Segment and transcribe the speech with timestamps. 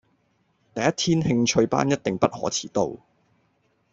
[0.73, 3.01] 第一天興趣班一定不可遲到